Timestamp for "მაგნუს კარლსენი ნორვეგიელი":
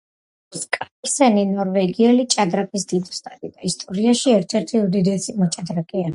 0.53-2.25